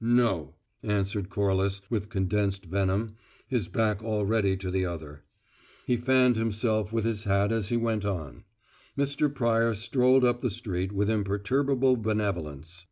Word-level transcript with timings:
"No!" 0.00 0.54
answered 0.82 1.28
Corliss 1.28 1.82
with 1.90 2.08
condensed 2.08 2.64
venom, 2.64 3.14
his 3.46 3.68
back 3.68 4.02
already 4.02 4.56
to 4.56 4.70
the 4.70 4.86
other. 4.86 5.22
He 5.86 5.98
fanned 5.98 6.36
himself 6.36 6.94
with 6.94 7.04
his 7.04 7.24
hat 7.24 7.52
as 7.52 7.68
he 7.68 7.76
went 7.76 8.06
on. 8.06 8.44
Mr. 8.96 9.28
Pryor 9.34 9.74
strolled 9.74 10.24
up 10.24 10.40
the 10.40 10.48
street 10.48 10.92
with 10.92 11.10
imperturbable 11.10 11.98
benevolence. 11.98 12.86